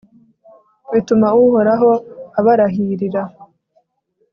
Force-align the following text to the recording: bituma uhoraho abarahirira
bituma 0.93 1.27
uhoraho 1.43 1.91
abarahirira 2.39 3.23